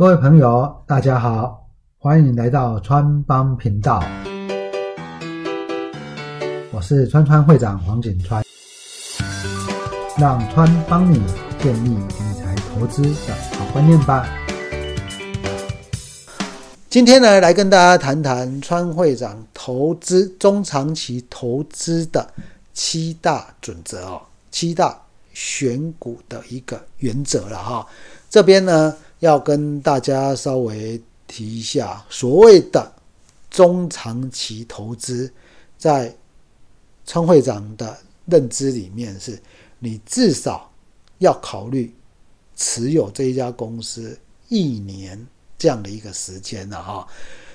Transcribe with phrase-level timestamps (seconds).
[0.00, 4.02] 各位朋友，大家好，欢迎来到川帮频道，
[6.72, 8.42] 我是川川会长黄景川，
[10.18, 11.22] 让川帮你
[11.58, 14.26] 建立理财投资的好观念吧。
[16.88, 22.26] 今天呢，来跟大家谈谈川会长投资中长期投资的
[22.72, 24.98] 七大准则哦，七大
[25.34, 27.86] 选股的一个原则了哈。
[28.30, 28.96] 这边呢。
[29.20, 32.92] 要跟大家稍微提一下，所谓的
[33.50, 35.30] 中长期投资，
[35.78, 36.14] 在
[37.06, 37.96] 川会长的
[38.26, 39.38] 认知里面，是
[39.78, 40.70] 你至少
[41.18, 41.94] 要考虑
[42.56, 45.26] 持有这一家公司一年
[45.58, 47.06] 这样的一个时间了哈。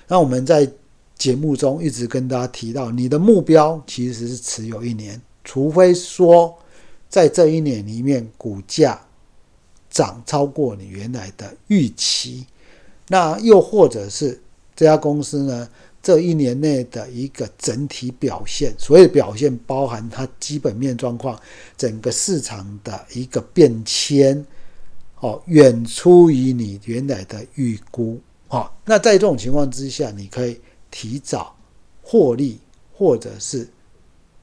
[0.07, 0.69] 那我们在
[1.17, 6.55] 节目中一直跟大家提到，你的目标其实是持有一年，除非说
[7.09, 9.01] 在这一年里面股价。
[9.95, 12.45] 涨超过你原来的预期，
[13.07, 14.37] 那又或者是
[14.75, 15.69] 这家公司呢？
[16.03, 21.39] 这一年内的一个整体表现，所谓表现包含它基本面状况、
[21.77, 24.45] 整个市场的一个变迁，
[25.21, 28.19] 哦，远出于你原来的预估，
[28.49, 30.59] 哦，那在这种情况之下，你可以
[30.91, 31.55] 提早
[32.03, 32.59] 获利，
[32.91, 33.65] 或者是。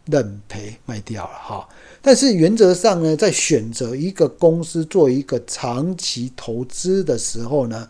[0.07, 1.69] 认赔卖掉了哈，
[2.03, 7.89] 但是原则上呢，在选择一个公司做一个长期投资的时候呢，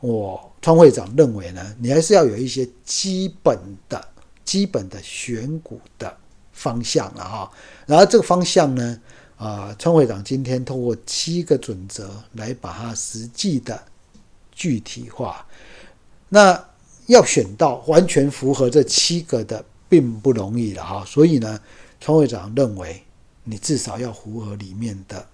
[0.00, 4.04] 我川会长认为呢，你还是要有一些基本的、
[4.44, 6.14] 基本的选股的
[6.52, 7.50] 方向了哈。
[7.86, 9.00] 然后这个方向呢，
[9.36, 13.80] 啊，川会长今天通过七个准则来把它实际的
[14.50, 15.46] 具体化。
[16.28, 16.62] 那
[17.06, 19.64] 要选到完全符合这七个的。
[19.92, 21.60] 并不容易的哈，所以呢，
[22.00, 23.02] 川会长认为
[23.44, 25.26] 你至少要符合里面的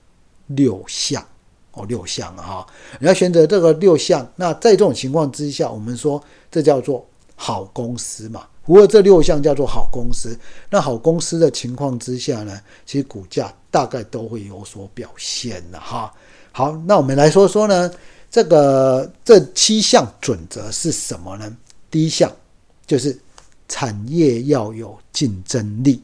[0.46, 1.24] 六项
[1.72, 2.66] 哦，六项啊，
[3.00, 4.26] 你要选择这个六项。
[4.36, 10.38] 那在这种情况之下，我们说这叫做好公司嘛，符合这六项叫做好公司。
[10.70, 16.12] 那好公司的情况之下呢，其实股价大概都会有所表现的哈。
[16.52, 17.90] 好，那我们来说说呢，
[18.30, 21.56] 这个这七项准则是什么呢？
[21.90, 22.30] 第一项
[22.86, 23.18] 就是。
[23.70, 26.00] 产业要有竞争力。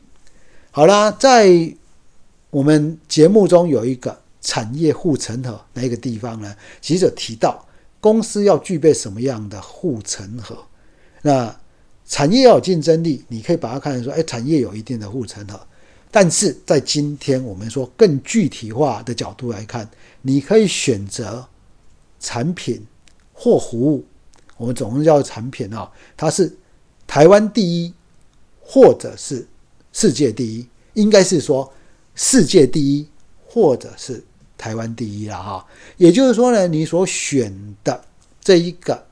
[0.71, 1.49] 好啦，在
[2.55, 6.55] 我们节目中有一个产业护城河，哪个地方呢？
[6.81, 7.67] 其实提到
[8.01, 10.57] 公司要具备什么样的护城河？
[11.21, 11.53] 那
[12.07, 15.61] 产业要有竞争力，你可以把它看成说，哎，产业有一定的护城河。
[16.13, 19.91] 但是在今天我们说更具体化的角度来看，
[20.23, 21.45] 你可以选择
[22.21, 22.81] 产品
[23.33, 24.05] 或服务，
[24.57, 26.57] 我们总共叫产品啊，它是。
[27.07, 27.93] 台湾第一，
[28.61, 29.47] 或者是
[29.93, 31.71] 世界第一，应该是说
[32.15, 33.09] 世界第一，
[33.47, 34.25] 或者是
[34.57, 35.67] 台湾第一了哈。
[35.97, 37.53] 也就是说呢，你所选
[37.83, 38.05] 的
[38.41, 39.07] 这一个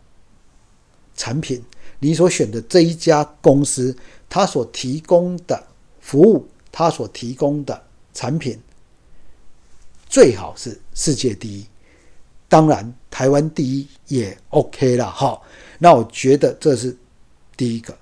[1.16, 1.62] 产品，
[1.98, 3.96] 你所选的这一家公司，
[4.28, 5.66] 它所提供的
[6.00, 7.82] 服务，它所提供的
[8.14, 8.58] 产品，
[10.08, 11.66] 最好是世界第一。
[12.48, 15.40] 当然，台湾第一也 OK 了哈。
[15.78, 16.96] 那我觉得这是。
[17.54, 17.96] 第一个，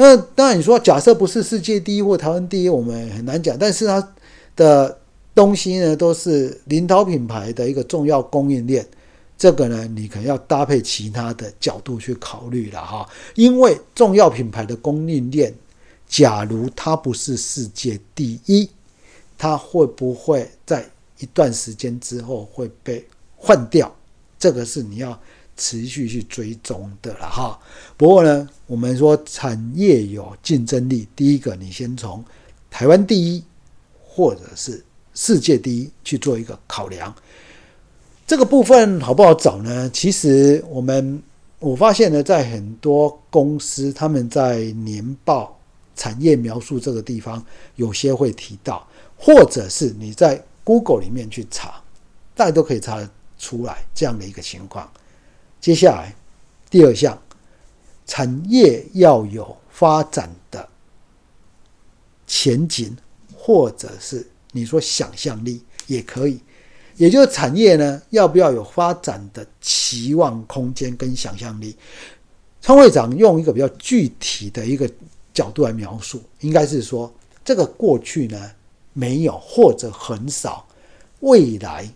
[0.00, 3.58] 那当然你说假设不是世界第一或台湾第一，我们很难讲。
[3.58, 4.14] 但是它
[4.54, 4.96] 的
[5.34, 8.86] 东西呢，都是领导品牌的一个重要供应链，
[9.36, 13.08] 这个呢，你可能要搭配其他的角度去考虑了哈。
[13.34, 15.52] 因为重要品牌的供应链，
[16.08, 18.70] 假如它不是世界第一，
[19.36, 20.88] 它会不会在
[21.18, 23.04] 一段时间之后会被
[23.36, 23.92] 换掉？
[24.38, 25.20] 这个是你要。
[25.58, 27.58] 持续去追踪的了哈，
[27.96, 32.24] 不过呢，我们说产业有竞争力，第一个你先从
[32.70, 33.44] 台湾第一
[34.00, 34.82] 或者是
[35.12, 37.12] 世界第一去做一个考量。
[38.26, 39.90] 这个部分好不好找呢？
[39.90, 41.20] 其实我们
[41.58, 45.58] 我发现呢，在很多公司他们在年报
[45.96, 47.44] 产业描述这个地方，
[47.74, 48.86] 有些会提到，
[49.16, 51.82] 或者是你在 Google 里面去查，
[52.36, 54.88] 大家都可以查得出来这样的一个情况。
[55.60, 56.14] 接下来，
[56.70, 57.20] 第二项，
[58.06, 60.68] 产业要有发展的
[62.26, 62.96] 前景，
[63.36, 66.40] 或者是你说想象力也可以，
[66.96, 71.76] 也就是产业呢，要不要有发展的期望空间跟想象力？
[72.60, 74.88] 川会长用一个比较具体的一个
[75.32, 77.12] 角度来描述，应该是说，
[77.44, 78.50] 这个过去呢
[78.92, 80.66] 没有或者很少，
[81.20, 81.88] 未来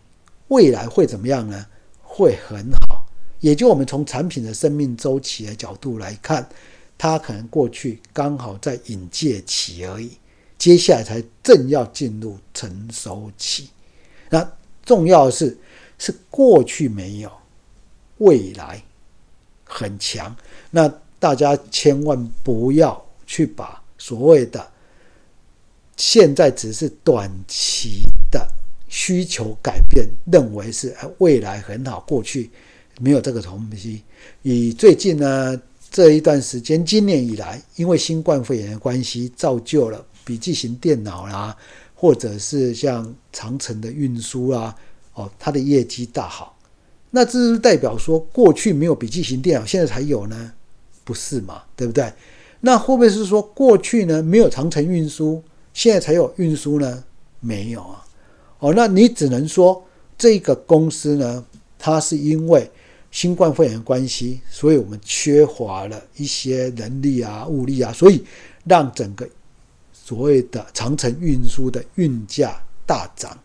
[0.48, 1.66] 未来会怎么样呢？
[2.02, 3.01] 会很好。
[3.42, 6.48] 也就我们从产品的生命周期的角度来看，
[6.96, 10.12] 它可能过去刚好在引介期而已，
[10.56, 13.68] 接下来才正要进入成熟期。
[14.30, 14.48] 那
[14.84, 15.58] 重要的是，
[15.98, 17.30] 是过去没有，
[18.18, 18.80] 未来
[19.64, 20.34] 很强。
[20.70, 24.70] 那大家千万不要去把所谓的
[25.96, 28.46] 现在只是短期的
[28.88, 32.48] 需求改变，认为是未来很好，过去
[33.00, 34.02] 没有这个东西。
[34.42, 35.60] 以最近呢
[35.90, 41.56] 这一段时间，今年以来，因为新冠肺炎的关系，造就了笔记型电脑啦，
[41.94, 44.74] 或者是像长城的运输啊，
[45.14, 46.56] 哦，它的业绩大好。
[47.10, 50.52] 那这是代表说，过去没有笔记型电脑，现在才有呢？
[51.04, 51.62] 不是嘛？
[51.76, 52.10] 对不对？
[52.60, 55.42] 那会不会是说，过去呢没有长城运输，
[55.74, 57.04] 现在才有运输呢？
[57.40, 58.06] 没有啊。
[58.60, 59.84] 哦，那你只能说
[60.16, 61.44] 这个公司呢，
[61.78, 62.70] 它是因为
[63.12, 68.24] 新冠肺炎关系，所以我们缺乏了一些人力啊、物力啊，所以
[68.64, 69.28] 让整个
[69.92, 73.38] 所谓的长城运输的运价大涨。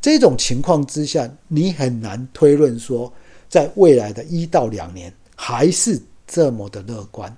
[0.00, 3.10] 这种情况之下，你很难推论说，
[3.48, 7.34] 在未来的一到两年还是这么的乐观。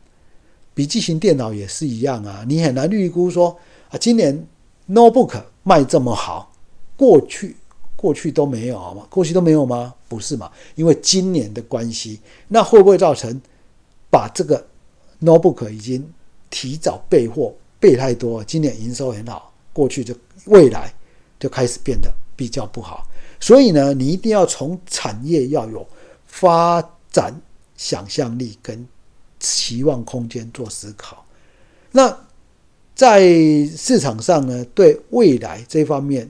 [0.72, 3.54] 笔记型电脑也是一样啊，你很难预估说
[3.90, 4.46] 啊，今年
[4.88, 6.50] notebook 卖这么好，
[6.96, 7.54] 过去
[8.04, 9.06] 过去都没有好吗？
[9.08, 9.94] 过去都没有吗？
[10.08, 10.50] 不是嘛？
[10.74, 13.40] 因为今年的关系，那会不会造成
[14.10, 14.62] 把这个
[15.22, 16.06] notebook 已经
[16.50, 20.14] 提早备货备太多，今年营收很好，过去就
[20.46, 20.92] 未来
[21.38, 22.12] 就开始变得。
[22.36, 23.06] 比较不好，
[23.38, 25.86] 所以呢，你一定要从产业要有
[26.26, 27.32] 发展
[27.76, 28.84] 想象力跟
[29.38, 31.24] 期望空间做思考。
[31.92, 32.12] 那
[32.92, 33.20] 在
[33.76, 36.28] 市场上呢，对未来这方面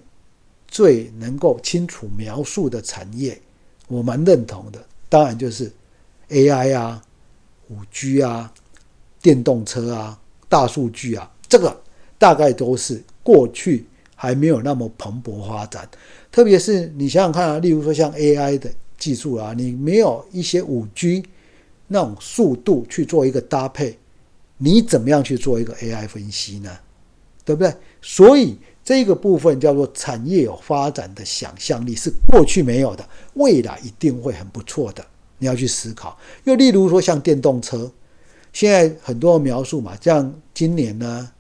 [0.75, 3.41] 最能够清楚描述的产业，
[3.87, 4.85] 我蛮认同的。
[5.09, 5.71] 当然就是
[6.31, 7.01] AI 啊、
[7.69, 8.53] 五 G 啊、
[9.23, 11.81] 电动车啊、大数据啊，这个
[12.19, 13.87] 大概都是过去。
[14.17, 15.87] 还没有那么蓬勃发展，
[16.33, 21.23] 特别是你想想看啊，例如说像 AI 的技术啊，你没有一些五 G
[21.89, 23.99] 那种速度去做一个搭配，
[24.57, 26.71] 你怎么样去做一个 AI 分析呢？
[27.45, 27.75] 对不对？
[28.01, 35.05] 所以这个部分叫做产业有发展的想象力，是过去没有的，未来一定会很不错的。
[35.39, 36.17] 你要去思考。
[36.45, 37.91] 又例如说像电动车，
[38.53, 41.31] 现在很多描述嘛，像今年呢，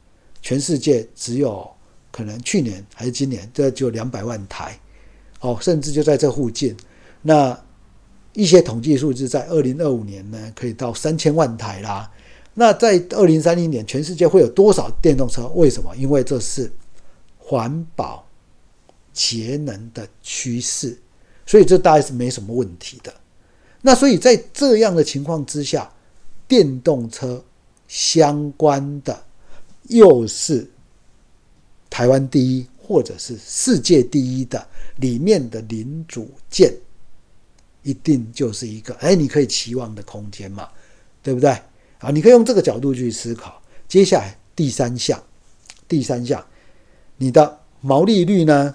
[0.41, 1.71] 全世界只有。
[2.17, 4.79] 可能去年还是今年，这就两百万台，
[5.41, 6.73] 哦，甚至就在这附近。
[7.23, 7.61] 那
[8.35, 12.09] 一些统计数字，在二零二五年呢，可以到三千万台啦。
[12.55, 15.49] 那在二零三零年，全世界会有多少电动车？
[15.57, 15.93] 为什么？
[15.97, 16.71] 因为这是
[17.47, 18.27] 环保
[19.13, 20.99] 节能的趋势，
[21.45, 23.13] 所以这大概是没什么问题的。
[23.83, 25.93] 那所以在这样的情况之下，
[26.49, 27.45] 电动车
[27.87, 29.25] 相关的
[29.89, 30.71] 又是。
[31.91, 36.75] 台湾第一，或者是世界第一的里面的零组件，
[37.85, 40.69] 一定就是一个哎，你可以期望的空间嘛，
[41.23, 41.51] 对不对？
[42.01, 43.63] 啊，你可以用这个角度去思考。
[43.87, 45.23] 接下来第三项，
[45.87, 46.45] 第三项，
[47.25, 48.75] 你的毛利率呢，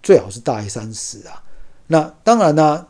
[0.00, 1.42] 最好是大于三十啊。
[1.88, 2.86] 那当然呢，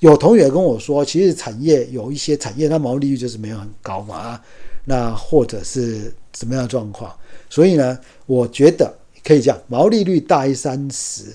[0.00, 4.44] 有同学跟我说，其实产业有一些产业，它毛利率就是没有很高嘛啊。
[4.84, 7.16] 那或者是什么样的状况？
[7.48, 8.94] 所以呢，我觉得
[9.24, 11.34] 可以讲毛利率大于三十，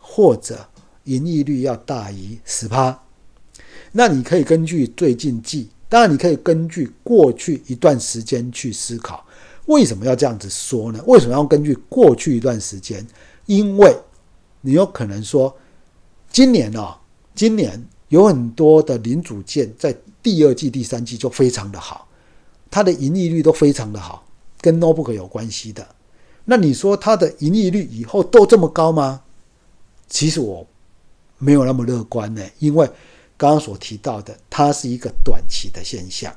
[0.00, 0.58] 或者
[1.04, 3.00] 盈利率要大于十趴。
[3.92, 9.24] 那你可以根据最近季，当然你可以根据过去一段时间去思考，
[9.70, 11.00] 为什么要这样子说呢？
[11.06, 13.06] 为什么要根据过去一段时间？
[13.46, 13.96] 因为
[14.62, 15.56] 你有可能说，
[16.30, 17.00] 今年啊，
[17.36, 22.08] 今年有很多的零组件在第二季、第三季就非常的好，
[22.68, 24.26] 它的盈利率都非常的好。
[24.60, 25.86] 跟 notebook 有关系的，
[26.44, 29.22] 那你说它的盈利率以后都这么高吗？
[30.08, 30.66] 其实我
[31.38, 32.86] 没有那么乐观呢，因为
[33.38, 36.34] 刚刚所提到的，它是一个短期的现象。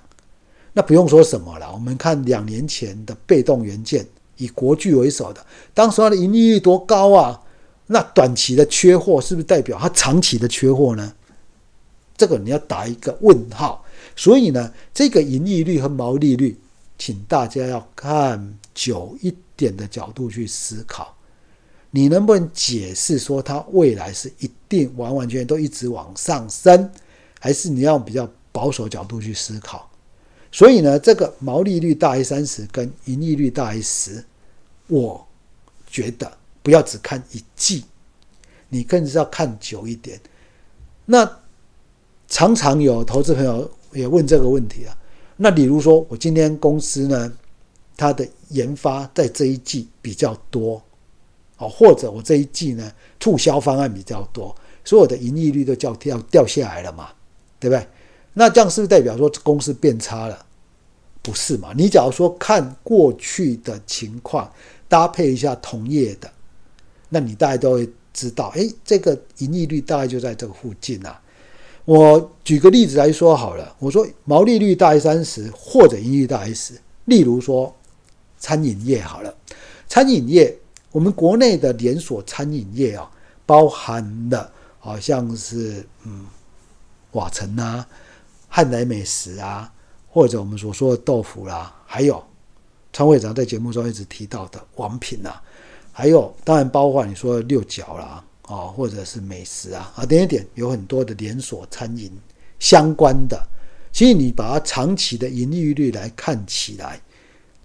[0.73, 4.05] 那不用说什么了，我们看两年前的被动元件，
[4.37, 7.41] 以国巨为首的，当时它的盈利率多高啊？
[7.87, 11.13] 那短期的缺货是不是代表它长期的缺货呢？
[12.17, 13.85] 这个你要打一个问号。
[14.15, 16.59] 所以呢，这个盈利率和毛利率。
[16.95, 21.13] 请大家要看久一点的角度去思考，
[21.89, 26.89] 你能不能解释说它未来是一定完完全全都一直往上升，
[27.39, 29.89] 还是你要比较保守角度去思考？
[30.53, 34.23] 所以呢，这个毛利率大于三十跟盈利率大于十，
[34.85, 35.27] 我
[35.87, 36.31] 觉得
[36.61, 37.83] 不要只看一季，
[38.69, 40.21] 你更是要看久一点。
[41.05, 41.27] 那
[42.27, 44.95] 常常有投资朋友也问这个问题啊。
[45.37, 47.33] 那比如说，我今天公司呢，
[47.97, 50.79] 它的研发在这一季比较多，
[51.57, 54.55] 哦，或者我这一季呢促销方案比较多，
[54.85, 57.09] 所有的盈利率都叫掉掉下来了嘛，
[57.59, 57.87] 对不对？
[58.33, 60.45] 那这样是不是代表说公司变差了？
[61.21, 61.71] 不是嘛？
[61.77, 64.51] 你假如说看过去的情况，
[64.89, 66.29] 搭配一下同业的，
[67.09, 71.21] 那你大家都会知道，哎，这个盈利率大概就在这个附近啊。
[71.85, 76.73] 我举个例子来说好了，我说毛利率大于三十，或者盈利率大于十。
[77.05, 77.73] 例如说
[78.37, 79.33] 餐饮业好了，
[79.87, 80.57] 餐饮业，
[80.91, 83.09] 我们国内的连锁餐饮业啊，
[83.45, 86.25] 包含的好像是嗯，
[87.11, 87.87] 瓦城啊、
[88.55, 89.73] 汉来美食啊。
[90.15, 92.23] 或者我们所说的豆腐啦，还有
[92.91, 95.33] 川会长在节目中一直提到的王品呐，
[95.91, 102.11] 还有当然包括你说的六角啦，啊，或者是美食啊，啊点点点，有很多的连锁餐饮
[102.59, 103.43] 相关的。
[103.91, 107.01] 其实你把它长期的盈利率来看起来，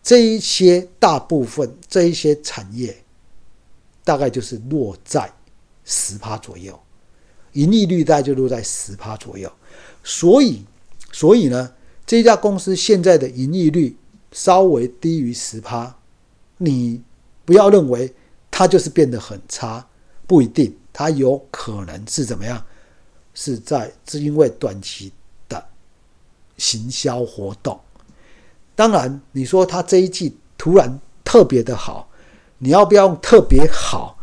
[0.02, 2.96] 这一些大部分这一些产业，
[4.04, 5.30] 大概就是落在
[5.84, 6.80] 十趴左右，
[7.52, 9.52] 盈利率大概就落在十趴左右。
[10.02, 10.64] 所以，
[11.18, 11.72] 所以呢？
[12.06, 13.96] 这家公司现在的盈利率
[14.30, 15.96] 稍微低于十趴，
[16.58, 17.02] 你
[17.44, 18.14] 不要认为
[18.52, 19.84] 它就是变得很差，
[20.28, 22.64] 不一定，它有可能是怎么样？
[23.34, 25.12] 是在是因为短期
[25.48, 25.66] 的
[26.56, 27.80] 行销活动。
[28.76, 32.08] 当然，你说它这一季突然特别的好，
[32.58, 34.16] 你要不要用特别好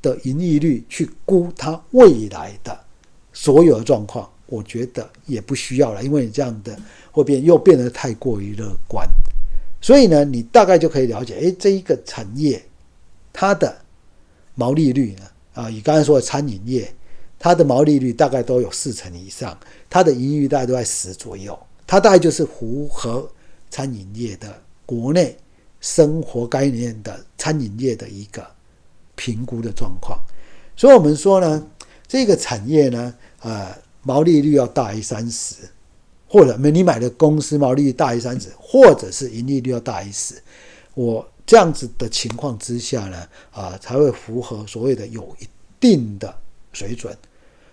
[0.00, 2.84] 的盈利率去估它未来的
[3.32, 4.30] 所有的状况？
[4.46, 6.76] 我觉得也不需要了，因为你这样的。
[7.16, 9.08] 会变又变得太过于乐观，
[9.80, 12.62] 所以呢，你大概就可以了解，哎，这一个产业
[13.32, 13.74] 它的
[14.54, 15.22] 毛利率呢，
[15.54, 16.92] 啊，你刚才说的餐饮业，
[17.38, 23.26] 它的毛利率大概都有四成以上，它的盈余大概都在十左右，它大概就是符合
[23.70, 25.34] 餐饮业的国内
[25.80, 28.46] 生活概念的餐饮业的一个
[29.14, 30.18] 评估的状况。
[30.76, 31.66] 所以我们说呢，
[32.06, 33.74] 这个产业呢，呃，
[34.06, 35.56] 毛利率要大于三十。
[36.28, 40.34] 或者没你买的公司毛利率大于三十，或者是盈利率要大于十，
[40.94, 45.46] 我这样子的情况之下呢，啊，才会符合所谓的有一
[45.78, 46.34] 定的
[46.72, 47.16] 水准。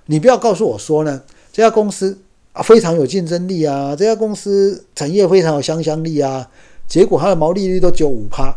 [0.05, 2.15] 你不要告诉我说呢，这家公司
[2.51, 6.47] 啊非常有竞争力啊，这家公司产业非常有想象力啊，
[6.87, 8.55] 结果它的毛利率都只有五趴，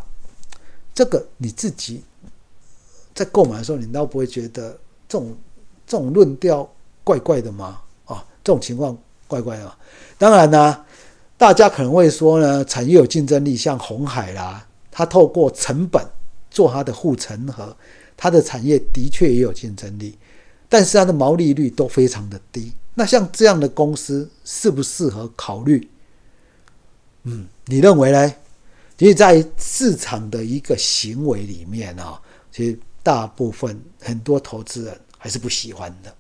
[0.95, 2.02] 这个你自己
[3.14, 4.78] 在购买的时候，你倒不会觉得
[5.09, 5.35] 这种
[5.87, 6.71] 这种论调
[7.07, 7.81] 怪怪的吗？
[8.05, 8.99] 啊，这种情况。
[9.29, 9.77] 怪怪的，
[10.19, 10.85] 当然呢，
[11.37, 16.01] 大家可能会说呢，产业有竞争力，像红海啦，它透过成本
[16.49, 17.77] 做它的护城河，
[18.17, 20.17] 它的产业的确也有竞争力，
[20.69, 22.73] 但是它的毛利率都非常的低。
[22.95, 25.91] 那像这样的公司适不适合考虑？
[27.25, 28.33] 嗯，你认为呢？
[28.97, 32.23] 其实，在市场的一个行为里面啊，
[32.53, 36.15] 其实大部分很多投资人还是不喜欢的。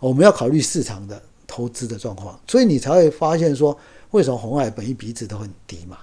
[0.00, 1.22] 我们要考虑市场的。
[1.52, 3.76] 投资的状况，所以你才会发现说，
[4.12, 5.98] 为什么红海本益比值都很低嘛？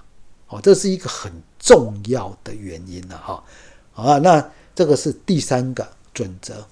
[0.48, 3.42] 哦，这是一个很重要的原因了哈。
[3.92, 6.62] 好啊，那这个是第三个准则，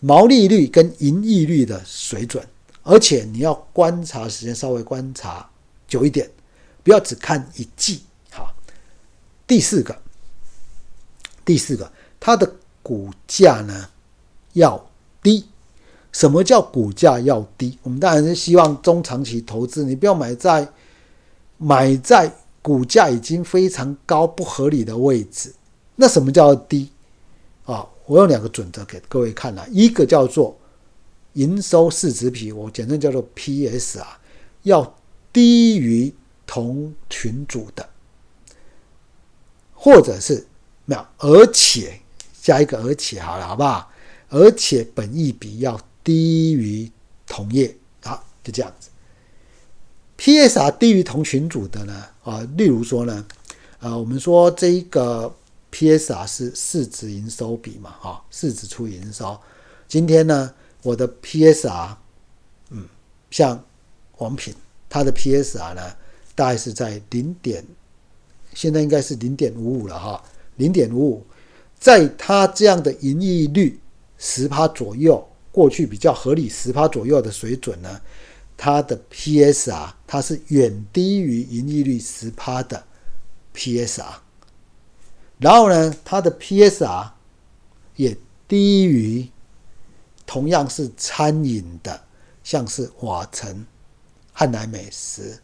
[0.00, 2.42] 毛利率跟盈利率的水准，
[2.82, 5.46] 而且你要观察时间稍微观察
[5.86, 6.30] 久一点，
[6.82, 8.04] 不要只看一季。
[8.30, 8.54] 好，
[9.46, 9.94] 第四个，
[11.44, 12.50] 第四个，它的
[12.82, 13.90] 股价呢
[14.54, 14.90] 要
[15.22, 15.46] 低。
[16.14, 17.76] 什么叫股价要低？
[17.82, 20.66] 我们当然是希望中长期投资，你不要买在
[21.58, 25.52] 买在股价已经非常高、不合理的位置。
[25.96, 26.88] 那什么叫低？
[27.64, 30.56] 啊，我用两个准则给各位看了，一个叫做
[31.32, 34.20] 营收市值比，我简称叫做 P/S 啊，
[34.62, 34.94] 要
[35.32, 36.14] 低于
[36.46, 37.88] 同群组的，
[39.74, 40.46] 或者是
[40.84, 41.98] 没有，而且
[42.40, 43.90] 加一个而且好了，好不好？
[44.28, 45.76] 而且本益比要。
[46.04, 46.88] 低于
[47.26, 48.90] 同业啊，就这样子。
[50.16, 53.26] P/S/R 低于同群组的呢啊，例如说呢，
[53.80, 55.34] 呃，我们说这一个
[55.70, 59.36] P/S/R 是市值营收比嘛，哈，市值除营收。
[59.88, 61.96] 今天呢，我的 P/S/R，
[62.70, 62.86] 嗯，
[63.30, 63.64] 像
[64.18, 64.54] 王品，
[64.88, 65.96] 它的 P/S/R 呢，
[66.36, 67.64] 大概是在零点，
[68.54, 70.22] 现在应该是零点五五了哈，
[70.56, 71.26] 零点五五，
[71.78, 73.80] 在它这样的盈利率
[74.16, 75.26] 十趴左右。
[75.54, 78.00] 过去比较合理十趴左右的水准呢，
[78.56, 82.84] 它的 PSR 它是远低于盈利率十趴的
[83.54, 84.14] PSR，
[85.38, 87.10] 然后呢，它的 PSR
[87.94, 88.16] 也
[88.48, 89.30] 低于
[90.26, 92.02] 同样是餐饮的，
[92.42, 93.64] 像是瓦城、
[94.32, 95.38] 汉来美食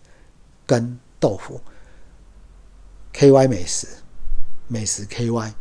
[0.66, 1.60] 跟豆腐、
[3.14, 3.86] KY 美食、
[4.66, 5.52] 美食 KY、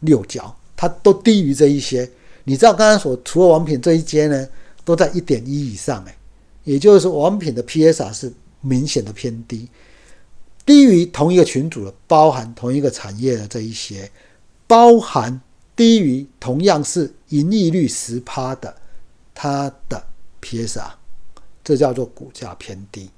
[0.00, 2.10] 六角，它都低于这一些。
[2.44, 4.48] 你知道刚刚所除了王品这一间呢，
[4.84, 6.16] 都在一点一以上哎，
[6.64, 9.68] 也就是说王品的 PSR 是明显的偏低，
[10.64, 14.10] 低于同一个群组的，包含同一个产业的这一些，
[14.66, 15.40] 包含
[15.74, 18.74] 低于同样是盈利率十趴的，
[19.34, 20.02] 它的
[20.42, 20.90] PSR，
[21.64, 23.10] 这叫做股价偏低。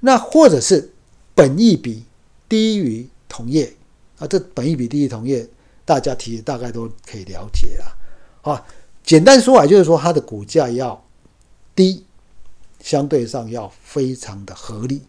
[0.00, 0.90] 那或者是
[1.34, 2.04] 本益比
[2.48, 3.72] 低于同业
[4.18, 5.46] 啊，这本益比低于同业，
[5.84, 7.96] 大家提大概都可以了解了
[8.42, 8.64] 啊。
[9.02, 11.02] 简单说来就是说，它的股价要
[11.74, 12.04] 低，
[12.80, 15.02] 相对上要非常的合理，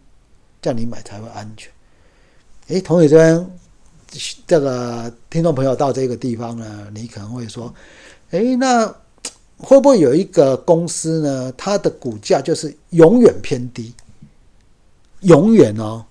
[0.60, 1.70] 这样你买才会安全。
[2.68, 3.58] 诶，同学这边
[4.46, 7.72] 这个听众朋友到这个地方呢，你可能会说，
[8.30, 8.86] 诶，那
[9.58, 11.52] 会不会有一个公司呢？
[11.56, 13.94] 它的股价就是永远偏低，
[15.20, 16.04] 永远哦？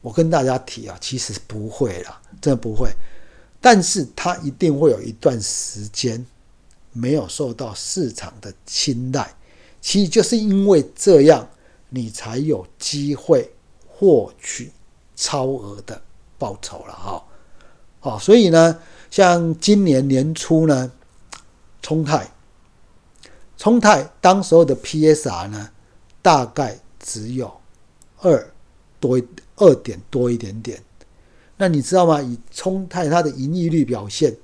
[0.00, 2.90] 我跟大家提啊，其实不会啦，真的不会。
[3.60, 6.24] 但是它一定会有一段时间。
[6.98, 9.32] 没有受到市场的青睐，
[9.80, 11.48] 其实就是因为这样，
[11.90, 13.52] 你才有机会
[13.86, 14.72] 获取
[15.14, 16.02] 超额的
[16.36, 17.24] 报酬了哈。
[18.00, 20.90] 好，所以呢，像今年年初呢，
[21.80, 22.28] 冲泰，
[23.56, 25.70] 冲泰当时候的 PSR 呢，
[26.20, 27.60] 大概只有
[28.20, 28.52] 二
[28.98, 29.20] 多
[29.56, 30.82] 二点多一点点。
[31.56, 32.20] 那你知道吗？
[32.20, 34.36] 以冲泰它的盈利率表现。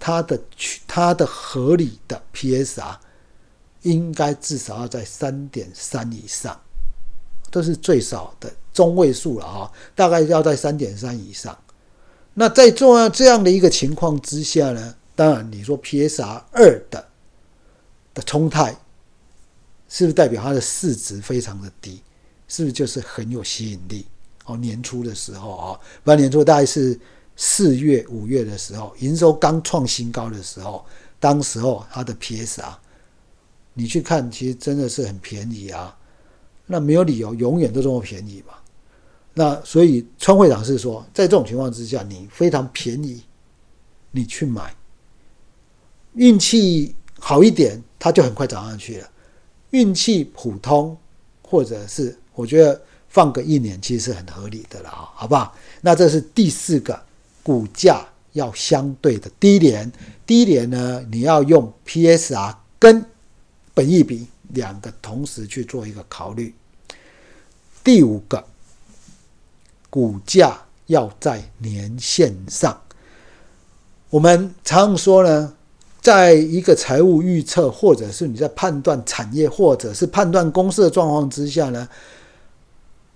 [0.00, 0.40] 它的
[0.88, 2.96] 它的合理的 PSR
[3.82, 6.58] 应该至少要在三点三以上，
[7.50, 11.56] 这是最少的中位数了哈，大概要在三点三以上。
[12.32, 17.06] 那在这样这样的一个情况之下呢，当然你说 PSR 二的
[18.14, 18.74] 的冲态，
[19.88, 22.02] 是不是代表它的市值非常的低？
[22.48, 24.06] 是不是就是很有吸引力？
[24.46, 26.98] 哦，年初的时候啊，不然年初大概是。
[27.42, 30.84] 四月、五月的时候，营收刚创新高的时候，
[31.18, 32.78] 当时候它的 PS 啊，
[33.72, 35.96] 你去看，其实真的是很便宜啊。
[36.66, 38.52] 那没有理由永远都这么便宜嘛？
[39.32, 43.22] 那所以川会长是说，在这种情况之下，你非常便宜，
[44.10, 44.76] 你去买，
[46.12, 49.06] 运气好一点，它就很快涨上去了；
[49.70, 50.94] 运气普通，
[51.40, 55.56] 或者是我觉得放个一年，其实是很合理的了啊，好不好？
[55.80, 57.02] 那这是第四个。
[57.50, 59.90] 股价要相对的低廉，
[60.24, 63.04] 低廉呢，你要用 PSR 跟
[63.74, 66.54] 本益比两个同时去做一个考虑。
[67.82, 68.44] 第五个，
[69.90, 72.80] 股价要在年线上。
[74.10, 75.52] 我们常说呢，
[76.00, 81.88] 在一个财务预测，或者是你在判断产业，或者是判断公司的状况之下呢，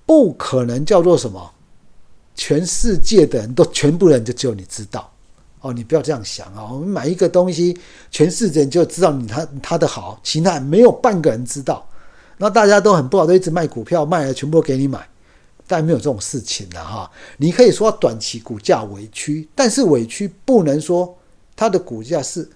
[0.04, 1.53] 不可能叫做什么？
[2.34, 5.10] 全世界的人都全部人就只有你知道
[5.60, 6.68] 哦，你不要这样想啊！
[6.70, 7.78] 我们买一个东西，
[8.10, 11.88] 全世界人就知道你他他的好，其他没有半个人知道。
[12.36, 15.08] 那大家都很不好，都一直卖股票，卖了全部都给你买，
[15.66, 17.10] 但没有这种事情的哈。
[17.38, 21.16] 你可以说短期股价委屈，但是委屈不能说
[21.56, 22.46] 它的股价是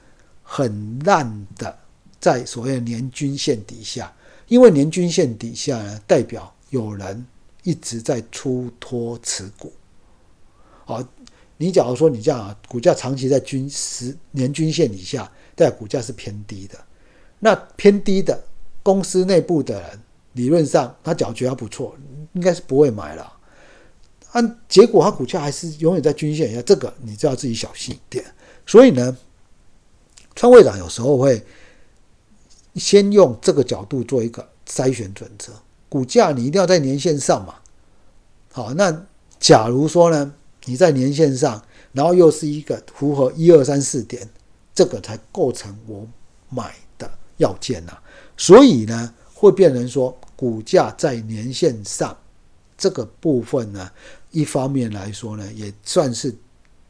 [0.43, 1.75] 很烂的，
[2.21, 4.13] 在所谓的年均线底下，
[4.49, 7.25] 因为年均线底下呢，代表有人。
[7.69, 9.71] 一直在出脱持股，
[10.87, 11.07] 好，
[11.59, 16.83] 你假如说你这样啊，股价长期在均十年均线以下，代表股价是偏低的。
[17.41, 18.43] 那偏低的
[18.83, 20.01] 公司内部的人，
[20.33, 21.95] 理论上他觉得不错，
[22.33, 23.35] 应该是不会买了。
[24.33, 28.25] 按结果，他股价还是永远在均线以下，这个你就要自己小心一点。
[28.67, 29.15] 所以呢，
[30.35, 31.45] 川会长有时候会
[32.77, 35.53] 先用这个角度做一个筛选准则。
[35.89, 37.55] 股价你一定要在年线上嘛？
[38.53, 39.07] 好，那
[39.39, 44.29] 假如说呢，你在年线上，然后又是一个符合一二三四点，
[44.75, 46.07] 这个才构成我
[46.49, 47.97] 买的要件呐。
[48.37, 52.17] 所以呢，会变成说股价在年线上
[52.77, 53.91] 这个部分呢，
[54.31, 56.35] 一方面来说呢，也算是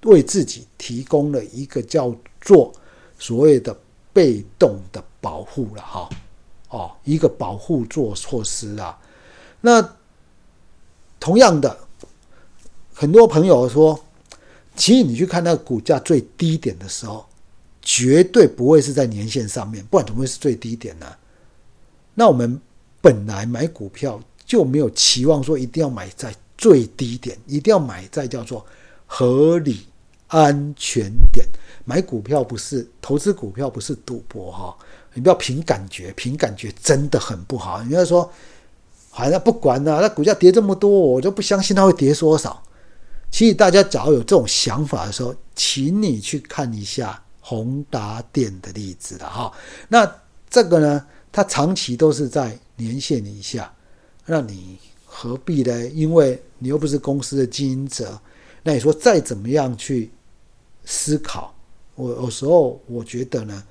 [0.02, 2.72] 为自己提供了一个叫做
[3.18, 3.76] 所谓的
[4.12, 6.08] 被动的保护了哈。
[6.68, 8.98] 哦，一个保护做措施啊。
[9.60, 9.96] 那
[11.18, 11.78] 同样的，
[12.94, 13.98] 很多朋友说，
[14.76, 17.26] 其实你去看那个股价最低点的时候，
[17.82, 21.06] 绝对不会是在年线上面，不然怎么会是最低点呢？
[22.14, 22.60] 那我们
[23.00, 28.64] 本来买股票就没有期望说一定要买在最低点，一定要买在叫做
[29.06, 29.86] 合理
[30.28, 31.46] 安全点。
[31.84, 34.76] 买股票不是投资股票，不是赌博哈。
[35.14, 37.82] 你不要凭感觉，凭感觉真的很不好。
[37.82, 38.30] 你要说，
[39.10, 42.62] 好像不管了，那股价跌这么多，我就不相信它会跌多少。
[43.30, 49.52] 其实大家只要有这种想法的时候，请你去看一下宏达电的例子了哈。
[49.88, 50.10] 那
[50.48, 53.72] 这个呢，它长期都是在年限以下，
[54.26, 55.86] 那你何必呢？
[55.88, 58.20] 因为你又不是公司的经营者，
[58.62, 60.10] 那你说再怎么样去
[60.90, 61.54] 思考，
[61.96, 63.62] 我有时候我觉得呢，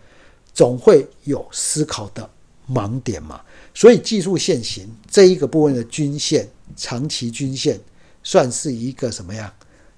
[0.54, 2.30] 总会有思考的
[2.70, 3.42] 盲点嘛。
[3.74, 7.80] 所以技术线型这一个部分的均线，长期均线
[8.22, 9.52] 算是一个什么样？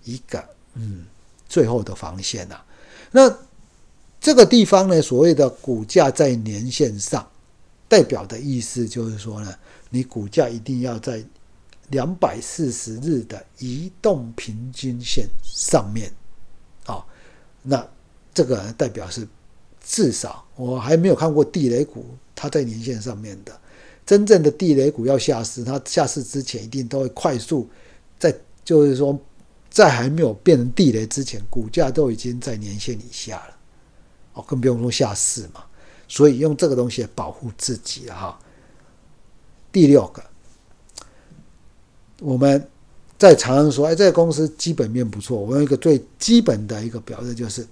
[0.05, 0.41] 一个
[0.75, 1.05] 嗯，
[1.49, 2.61] 最后的防线呐。
[3.11, 3.37] 那
[4.21, 7.29] 这个地方呢，所谓的股价在年线上，
[7.89, 9.53] 代表的意思就是说呢，
[9.89, 11.21] 你股价一定要在
[11.89, 16.11] 两百四十日的移动平均线上面，
[17.61, 17.87] 那
[18.33, 19.27] 这个代表是
[19.83, 23.59] 至少我还没有看过地雷股它在年线上面的，
[24.05, 27.69] 真正的地雷股要下市，它下市之前一定都会快速
[28.17, 29.19] 在，就是说
[29.69, 33.57] 在还没有变成地雷之前，股价都已经在年线以下了。
[34.33, 35.63] 哦更不用说下市嘛，
[36.07, 38.39] 所以用这个东西保护自己哈。
[39.71, 40.23] 第六个，
[42.21, 42.67] 我们
[43.19, 45.37] 在常常说，哎，这个公司基本面不错。
[45.37, 47.67] 我用一个最基本的一个表示，就是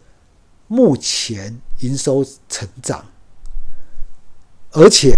[0.67, 3.03] 目前营收成长，
[4.71, 5.15] 而且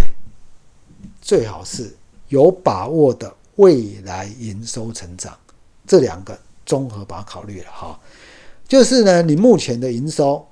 [1.20, 1.94] 最好是
[2.28, 5.36] 有把握的未来营收成长，
[5.88, 8.00] 这两个综合把它考虑了哈。
[8.68, 10.46] 就是呢，你目前的营收。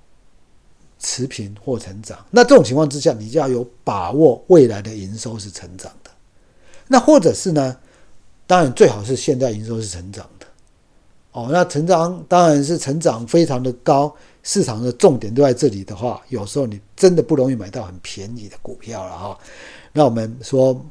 [0.99, 6.09] 持平或成长，那这种情况之下，你就要有把握未来的营收是成长的。
[6.87, 7.77] 那或者是呢？
[8.47, 10.47] 当然最好是现在营收是成长的。
[11.33, 19.37] 哦，那成长当然是成长非常的高，市场的重点都在这里的话，有时候你真的不容易买到很便宜的股票了哈。
[19.93, 20.83] 那我们说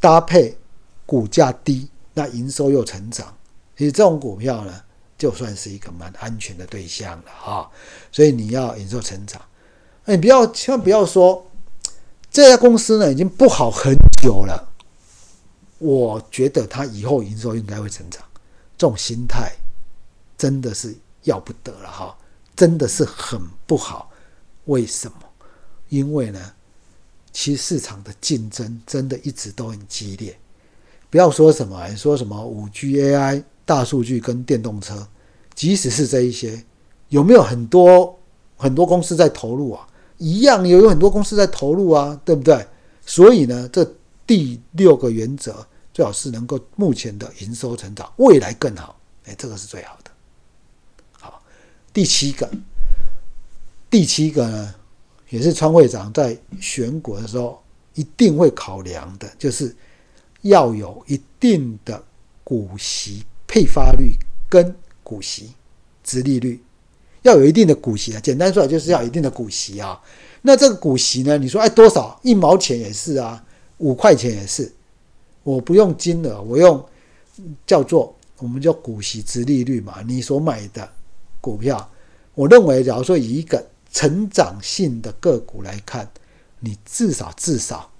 [0.00, 0.56] 搭配
[1.04, 3.36] 股价低，那营收又成长，
[3.76, 4.80] 其实这种股票呢？
[5.18, 7.70] 就算是一个蛮安全的对象了哈，
[8.12, 9.40] 所以你要营收成长，
[10.04, 11.42] 那你不要千万不要说
[12.30, 14.65] 这家公司呢已经不好很久了，
[15.78, 18.24] 我觉得它以后营收应该会成长，
[18.76, 19.52] 这种心态
[20.38, 22.16] 真的是要不得了哈，
[22.54, 24.10] 真的是很不好。
[24.66, 25.18] 为什么？
[25.88, 26.52] 因为呢，
[27.32, 30.36] 其实市场的竞争真的一直都很激烈，
[31.10, 33.42] 不要说什么说什么五 G AI。
[33.66, 35.04] 大数据跟电动车，
[35.52, 36.64] 即使是这一些，
[37.08, 38.16] 有没有很多
[38.56, 39.84] 很多公司在投入啊？
[40.18, 42.64] 一样也有很多公司在投入啊，对不对？
[43.04, 43.84] 所以呢，这
[44.26, 50.10] 第六个原则最好是能够目前的营收成长，未来更好，哎，这个是最好的。
[51.12, 51.42] 好，
[51.92, 52.50] 第七个，
[53.88, 54.74] 第七个呢，
[55.30, 57.62] 也是川会长在选股的时候
[57.94, 59.74] 一定会考量的，就是
[60.42, 62.04] 要有一定的
[62.42, 63.24] 股息。
[63.48, 64.12] 配发率
[64.48, 65.52] 跟股息、
[66.02, 66.60] 殖利率
[67.22, 70.02] 要有一定的股息啊，简单说就是要一定的股息啊。
[70.42, 71.38] 那这个股息呢？
[71.38, 72.18] 你说哎多少？
[72.24, 73.42] 一毛钱也是啊，
[73.78, 74.72] 五块钱也是。
[75.42, 76.84] 我不用金额，我用
[77.66, 80.02] 叫做我们叫股息殖利率嘛。
[80.06, 80.88] 你所买的
[81.40, 81.90] 股票，
[82.34, 86.08] 我认为假如说以一个成长性的个股来看，
[86.60, 87.90] 你至少至少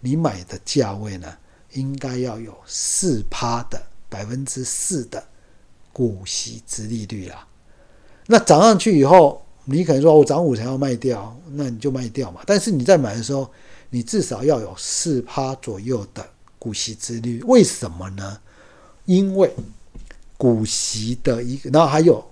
[0.00, 1.36] 你买的价位呢，
[1.72, 3.82] 应该要有四趴的。
[4.10, 5.22] 百分之四的
[5.92, 7.46] 股息值利率啦，
[8.26, 12.40] 那涨上去以后，你可能说我涨五成要卖掉，那你就卖掉嘛。
[12.46, 13.50] 但是你在买的时候，
[13.90, 17.42] 你至少要有四趴左右的股息之率。
[17.44, 18.40] 为什么呢？
[19.04, 19.54] 因为
[20.36, 22.24] 股息的一个，然后还有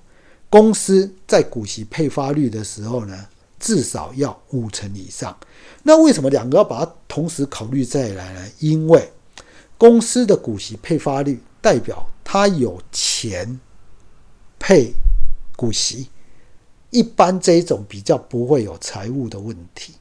[0.48, 3.26] 公司在股息配发率的时候呢，
[3.58, 5.36] 至少要五成以上。
[5.82, 8.46] 那为什么两个要把它同时考虑再来呢？
[8.58, 9.10] 因为
[9.78, 11.40] 公司的股息配发率。
[11.58, 13.58] 代表他有钱
[14.56, 14.94] 配
[15.56, 16.06] 股息，
[16.90, 19.94] 一般这一种比较不会有财务的问题，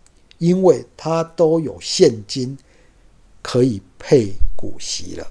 [0.45, 2.55] 因为他都有现金
[3.41, 5.27] 可以配股息了，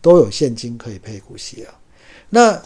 [0.00, 1.74] 都有现金可以配股息了。
[2.30, 2.62] 那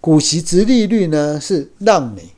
[0.00, 1.40] 股息值利率呢？
[1.40, 2.30] 是让你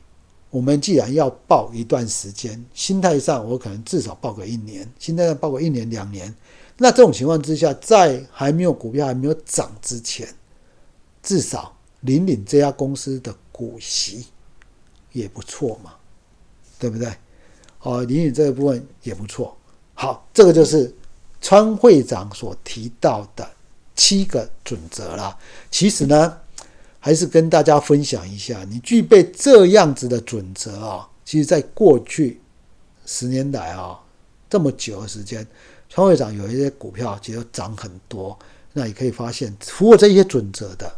[0.49, 6.33] 我们既然要报一段时间，心态上我可能至少报个一年，心态上报个一年两年。
[6.77, 10.27] 那这种情况之下，在还没有股票还没有涨之前，
[11.21, 14.25] 至少领领这家公司的股息
[15.11, 15.93] 也不错嘛，
[16.79, 17.13] 对不对？
[17.81, 19.57] 哦，领领这个部分也不错。
[19.93, 20.93] 好，这个就是
[21.39, 23.49] 川会长所提到的
[23.95, 25.37] 七个准则啦。
[25.69, 26.37] 其实呢，
[26.99, 32.39] 还是跟大家分享一下，你具备这样子的准则啊，其实在过去
[33.05, 33.99] 十年来啊，
[34.49, 35.45] 这么久的时间。
[35.89, 38.37] 川会长有一些股票其实涨很多，
[38.71, 40.89] 那你可以发现，符合这些准则的，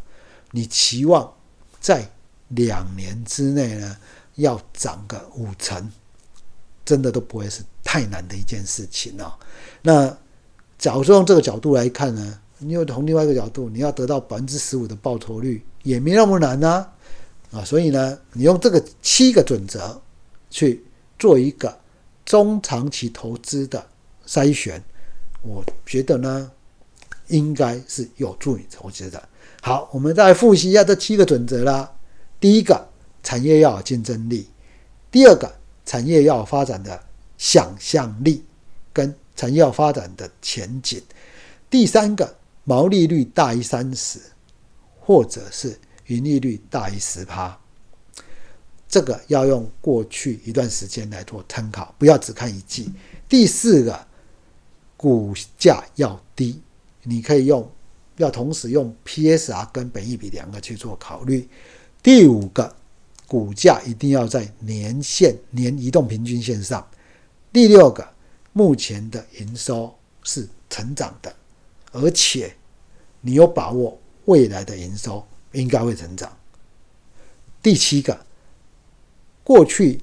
[0.52, 1.34] 你期望
[1.80, 2.08] 在
[2.50, 3.98] 两年之内呢
[4.36, 5.92] 要涨个五成，
[6.86, 8.04] 真的都不会是太。
[8.08, 9.34] 难的一件事情哦。
[9.82, 10.16] 那
[10.78, 16.86] 假如说用这个角度来看呢，你又从另外一个角度，你要得到百分之十五的报酬率也没那么难呢
[17.52, 17.64] 啊。
[17.64, 20.02] 所以呢，你用这个七个准则
[20.50, 20.84] 去
[21.18, 21.76] 做一个
[22.26, 23.84] 中长期投资的
[24.28, 24.84] 筛选，
[25.42, 26.52] 我觉得呢，
[27.28, 29.30] 应该是有助于投资的。
[29.62, 31.90] 好，我们再复习一下这七个准则啦。
[32.40, 32.88] 第一个，
[33.24, 34.46] 产业要有竞争力；
[35.10, 35.54] 第二个，
[35.86, 37.04] 产业要发展的
[37.38, 38.44] 想象力
[38.92, 41.00] 跟产业要发展的前景；
[41.70, 44.20] 第三个，毛利率大于三十，
[45.00, 47.60] 或者是盈利率大于十趴。
[48.88, 52.92] 这个要用过去一段时间来做参考，不要只看一季。
[53.28, 54.08] 第四个，
[54.96, 56.62] 股价要低，
[57.04, 57.70] 你可以用。
[58.18, 61.50] 要同时用 PSR 跟本益比两个去做考虑。
[62.04, 62.76] 第五个，
[63.34, 66.88] 股价一定要在年线年移动平均线上。
[67.52, 68.08] 第六个，
[68.52, 69.92] 目前的营收
[70.22, 71.36] 是成长的，
[71.92, 72.56] 而且
[73.22, 76.32] 你有把握未来的营收应该会成长。
[77.64, 78.16] 第七个，
[79.44, 80.00] 过去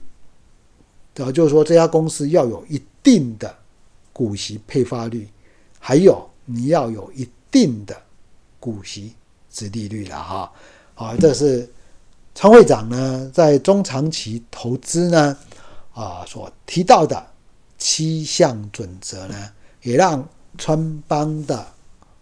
[1.14, 3.56] 的就是说这家公司要有一定的
[4.12, 5.28] 股息配发率，
[5.78, 7.28] 还有你要有一。
[7.52, 8.00] 定的
[8.60, 9.12] 股息
[9.50, 10.52] 值利率了哈，
[10.94, 11.68] 好，这是
[12.34, 15.36] 川会长呢在中长期投资呢
[15.92, 17.26] 啊所提到的
[17.78, 21.66] 七项准则呢，也让川帮的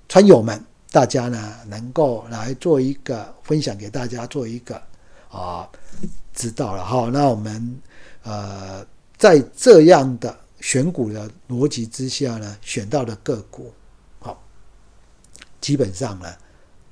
[0.08, 4.80] 川友们大家呢能够来做一个分享给大家做一个
[5.30, 5.68] 啊
[6.34, 7.80] 知道了哈，那我们
[8.22, 8.84] 呃
[9.16, 13.72] 在这样的选股的逻辑之下呢，选到的个股。
[15.60, 16.32] 基本上呢，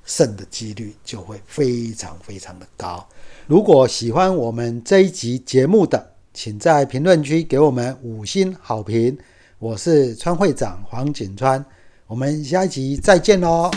[0.07, 3.07] 胜的几率就会非常非常的高。
[3.45, 9.15] 如果喜欢我们这一集节目的，请在评论区给我们五星好评。
[9.59, 11.63] 我是川会长黄景川，
[12.07, 13.69] 我们下一集再见喽。